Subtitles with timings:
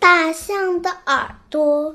[0.00, 1.94] 大象的耳朵。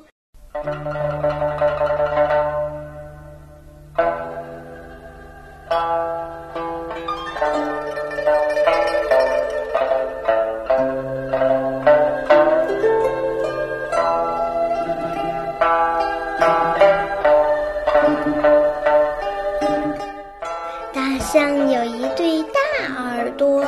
[20.94, 22.60] 大象有一对大
[23.04, 23.66] 耳朵，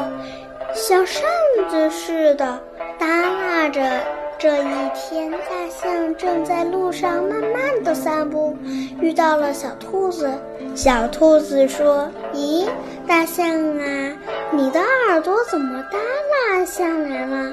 [0.75, 1.23] 像扇
[1.69, 2.61] 子似的
[2.99, 3.81] 耷拉着。
[4.39, 8.55] 这一天，大象正在路上慢慢的散步，
[9.01, 10.29] 遇到了小兔子。
[10.75, 12.67] 小兔子说：“咦，
[13.07, 13.47] 大象
[13.79, 14.17] 啊，
[14.51, 14.79] 你的
[15.09, 15.97] 耳朵怎么耷
[16.53, 17.51] 拉下来了？”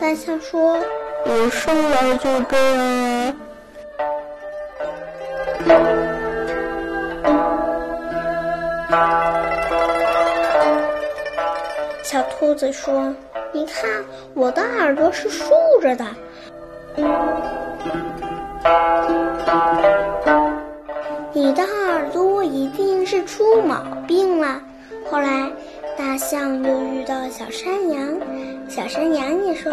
[0.00, 0.78] 大象说
[1.26, 3.36] ：“我生来就这样。”
[12.14, 13.12] 小兔子说
[13.50, 13.90] ：“你看，
[14.34, 15.52] 我的耳朵是竖
[15.82, 16.06] 着的。
[21.32, 24.62] 你的耳朵一定是出毛病了。”
[25.10, 25.50] 后来，
[25.98, 28.16] 大象又遇到小山羊，
[28.68, 29.72] 小山羊也说：“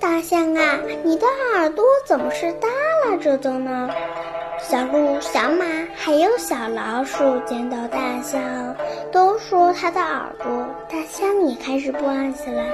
[0.00, 2.66] 大象啊，你的耳朵怎么是耷
[3.04, 3.88] 拉着的呢？”
[4.68, 8.40] 小鹿、小马还有小老鼠见到大象，
[9.10, 10.66] 都说它的耳朵。
[10.88, 12.64] 大象也开始不安起来。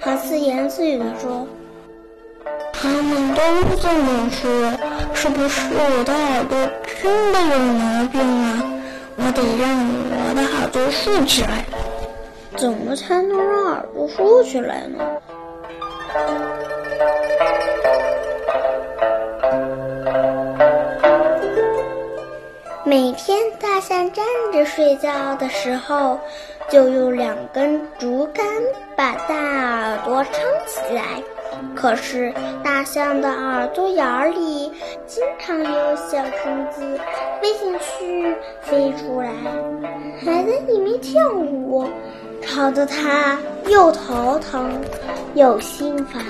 [0.00, 1.46] 他自言自语地说
[2.72, 3.40] ：“他们都
[3.80, 4.72] 这么说，
[5.14, 6.56] 是不是我的耳朵
[7.02, 8.57] 真的有毛病啊？
[9.40, 9.70] 我得让
[10.10, 11.64] 我的耳朵竖起来。
[12.56, 14.98] 怎么才能让耳朵竖起来呢？”
[22.84, 26.18] 每天大象站着睡觉的时候，
[26.68, 28.44] 就用两根竹竿
[28.96, 31.22] 把大耳朵撑起来。
[31.74, 32.32] 可是
[32.64, 34.72] 大象的耳朵眼里
[35.06, 36.98] 经常有小虫子
[37.40, 39.30] 飞进去、飞出来，
[40.24, 41.88] 还在里面跳舞，
[42.42, 43.38] 吵得它
[43.68, 44.80] 又头疼
[45.34, 46.24] 又心烦。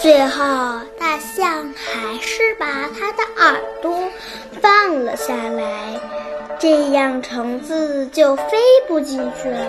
[0.00, 0.42] 最后，
[0.98, 2.66] 大象还是把
[2.98, 3.96] 它的耳朵
[4.60, 6.00] 放了下来，
[6.62, 8.56] 这样虫子就飞
[8.86, 9.66] 不进去了。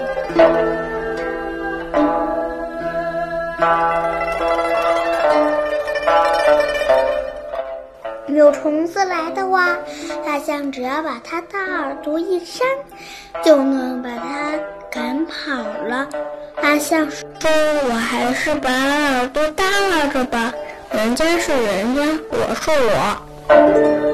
[8.27, 9.75] 有虫子来的话，
[10.23, 12.67] 大象只要把它的耳朵一扇，
[13.43, 14.51] 就能把它
[14.91, 15.51] 赶跑
[15.87, 16.07] 了。
[16.61, 17.27] 大象说
[17.89, 20.53] ：“我还是把耳朵耷拉着吧，
[20.91, 24.12] 人家是人家，我是我。”